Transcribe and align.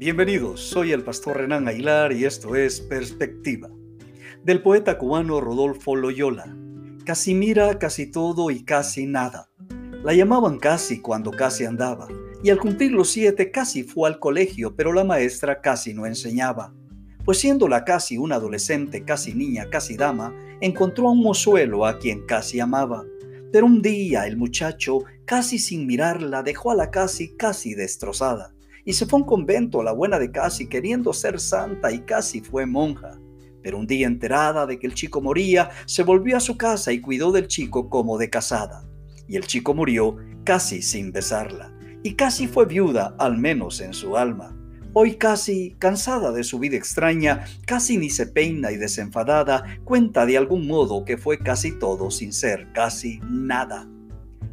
Bienvenidos, 0.00 0.62
soy 0.62 0.92
el 0.92 1.04
pastor 1.04 1.36
Renan 1.36 1.68
Aguilar 1.68 2.14
y 2.14 2.24
esto 2.24 2.56
es 2.56 2.80
Perspectiva. 2.80 3.68
Del 4.42 4.62
poeta 4.62 4.96
cubano 4.96 5.42
Rodolfo 5.42 5.94
Loyola. 5.94 6.56
Casi 7.04 7.34
mira 7.34 7.78
casi 7.78 8.10
todo 8.10 8.50
y 8.50 8.64
casi 8.64 9.04
nada. 9.04 9.50
La 10.02 10.14
llamaban 10.14 10.58
casi 10.58 11.02
cuando 11.02 11.30
casi 11.30 11.66
andaba, 11.66 12.08
y 12.42 12.48
al 12.48 12.58
cumplir 12.58 12.92
los 12.92 13.10
siete 13.10 13.50
casi 13.50 13.82
fue 13.82 14.08
al 14.08 14.18
colegio, 14.18 14.74
pero 14.74 14.94
la 14.94 15.04
maestra 15.04 15.60
casi 15.60 15.92
no 15.92 16.06
enseñaba. 16.06 16.72
Pues 17.22 17.36
siendo 17.36 17.68
la 17.68 17.84
casi 17.84 18.16
una 18.16 18.36
adolescente, 18.36 19.04
casi 19.04 19.34
niña, 19.34 19.68
casi 19.68 19.98
dama, 19.98 20.34
encontró 20.62 21.08
a 21.08 21.12
un 21.12 21.22
mozuelo 21.22 21.84
a 21.84 21.98
quien 21.98 22.24
casi 22.24 22.58
amaba. 22.58 23.04
Pero 23.52 23.66
un 23.66 23.82
día 23.82 24.26
el 24.26 24.38
muchacho, 24.38 25.00
casi 25.26 25.58
sin 25.58 25.86
mirarla, 25.86 26.42
dejó 26.42 26.70
a 26.70 26.74
la 26.74 26.90
casi 26.90 27.36
casi 27.36 27.74
destrozada 27.74 28.54
y 28.84 28.92
se 28.92 29.06
fue 29.06 29.18
a 29.18 29.22
un 29.22 29.28
convento, 29.28 29.82
la 29.82 29.92
buena 29.92 30.18
de 30.18 30.30
Casi, 30.30 30.68
queriendo 30.68 31.12
ser 31.12 31.40
santa 31.40 31.92
y 31.92 32.00
casi 32.00 32.40
fue 32.40 32.66
monja. 32.66 33.18
Pero 33.62 33.78
un 33.78 33.86
día 33.86 34.06
enterada 34.06 34.66
de 34.66 34.78
que 34.78 34.86
el 34.86 34.94
chico 34.94 35.20
moría, 35.20 35.70
se 35.86 36.02
volvió 36.02 36.36
a 36.36 36.40
su 36.40 36.56
casa 36.56 36.92
y 36.92 37.00
cuidó 37.00 37.30
del 37.32 37.46
chico 37.46 37.90
como 37.90 38.16
de 38.16 38.30
casada. 38.30 38.84
Y 39.28 39.36
el 39.36 39.46
chico 39.46 39.74
murió 39.74 40.16
casi 40.44 40.82
sin 40.82 41.12
besarla, 41.12 41.72
y 42.02 42.14
casi 42.14 42.48
fue 42.48 42.64
viuda, 42.66 43.14
al 43.18 43.36
menos 43.36 43.80
en 43.80 43.92
su 43.92 44.16
alma. 44.16 44.56
Hoy 44.92 45.14
casi, 45.14 45.76
cansada 45.78 46.32
de 46.32 46.42
su 46.42 46.58
vida 46.58 46.76
extraña, 46.76 47.44
casi 47.64 47.96
ni 47.96 48.10
se 48.10 48.26
peina 48.26 48.72
y 48.72 48.76
desenfadada, 48.76 49.62
cuenta 49.84 50.26
de 50.26 50.36
algún 50.36 50.66
modo 50.66 51.04
que 51.04 51.16
fue 51.16 51.38
casi 51.38 51.78
todo 51.78 52.10
sin 52.10 52.32
ser 52.32 52.72
casi 52.72 53.20
nada. 53.30 53.88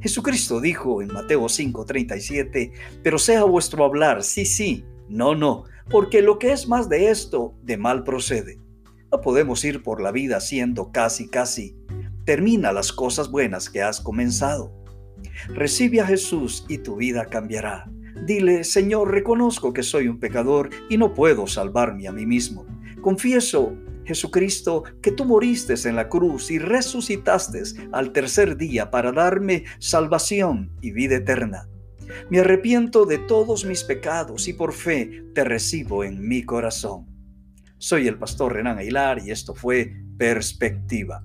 Jesucristo 0.02 0.62
dijo 0.62 1.02
en 1.02 1.14
Mateo 1.14 1.48
5:37, 1.50 2.72
pero 3.03 3.17
sea 3.17 3.44
vuestro 3.44 3.84
hablar, 3.84 4.23
sí, 4.23 4.45
sí, 4.45 4.86
no, 5.09 5.36
no, 5.36 5.64
porque 5.90 6.22
lo 6.22 6.38
que 6.38 6.52
es 6.52 6.67
más 6.67 6.90
de 6.90 7.09
esto, 7.09 7.56
de 7.64 7.78
mal 7.78 8.03
procede. 8.03 8.59
No 9.12 9.22
podemos 9.22 9.64
ir 9.64 9.84
por 9.84 10.02
la 10.02 10.12
vida 10.12 10.40
siendo 10.42 10.92
casi, 10.92 11.30
casi. 11.30 11.75
Termina 12.25 12.73
las 12.73 12.92
cosas 12.92 13.31
buenas 13.31 13.70
que 13.70 13.81
has 13.81 14.02
comenzado. 14.02 14.73
Recibe 15.48 16.02
a 16.02 16.06
Jesús 16.06 16.66
y 16.68 16.80
tu 16.80 16.98
vida 16.98 17.25
cambiará. 17.25 17.90
Dile, 18.25 18.64
Señor, 18.64 19.12
reconozco 19.12 19.72
que 19.72 19.84
soy 19.84 20.08
un 20.08 20.20
pecador 20.20 20.70
y 20.90 20.98
no 20.98 21.14
puedo 21.14 21.48
salvarme 21.48 22.08
a 22.08 22.12
mí 22.12 22.25
mismo. 22.25 22.66
Confieso 23.02 23.78
Jesucristo, 24.08 24.83
que 25.02 25.11
tú 25.11 25.25
moriste 25.25 25.75
en 25.86 25.95
la 25.95 26.08
cruz 26.09 26.50
y 26.50 26.59
resucitaste 26.59 27.61
al 27.91 28.11
tercer 28.11 28.58
día 28.58 28.89
para 28.89 29.11
darme 29.11 29.66
salvación 29.80 30.72
y 30.81 30.91
vida 30.91 31.17
eterna. 31.17 31.67
Me 32.30 32.39
arrepiento 32.39 33.05
de 33.05 33.17
todos 33.17 33.66
mis 33.66 33.83
pecados 33.83 34.47
y 34.47 34.53
por 34.53 34.73
fe 34.73 35.25
te 35.35 35.44
recibo 35.44 36.03
en 36.03 36.25
mi 36.28 36.44
corazón. 36.44 37.05
Soy 37.78 38.08
el 38.08 38.17
pastor 38.17 38.53
Renan 38.53 38.80
Aguilar 38.80 39.19
y 39.23 39.31
esto 39.31 39.53
fue 39.53 39.94
Perspectiva. 40.17 41.23